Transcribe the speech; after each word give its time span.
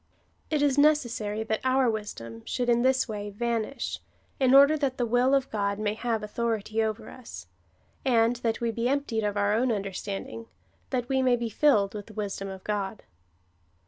It 0.49 0.63
is 0.63 0.79
necessary 0.79 1.43
that 1.43 1.59
our 1.63 1.87
wisdom 1.87 2.41
should 2.45 2.69
in 2.69 2.81
this 2.81 3.07
way 3.07 3.29
vanish, 3.29 3.99
in 4.39 4.55
order 4.55 4.75
that 4.75 4.97
the 4.97 5.05
will 5.05 5.35
of 5.35 5.51
God 5.51 5.77
may 5.77 5.93
have 5.93 6.23
authority 6.23 6.81
over 6.81 7.07
us, 7.11 7.45
and 8.03 8.37
that 8.37 8.59
we 8.61 8.71
be 8.71 8.85
emj)tied 8.85 9.23
of 9.29 9.37
our 9.37 9.53
own 9.53 9.71
under 9.71 9.93
standing, 9.93 10.47
that 10.89 11.03
Ave 11.03 11.21
may 11.21 11.35
be 11.35 11.49
filled 11.51 11.93
with 11.93 12.07
the 12.07 12.13
wisdom 12.15 12.47
of 12.49 12.63
God. 12.63 13.03